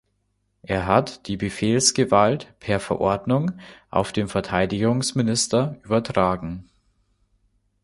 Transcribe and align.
Er 0.63 0.87
hat 0.87 1.27
die 1.27 1.37
Befehlsgewalt 1.37 2.55
per 2.59 2.79
Verordnung 2.79 3.59
auf 3.91 4.11
den 4.11 4.27
Verteidigungsminister 4.29 5.77
übertragen. 5.83 6.67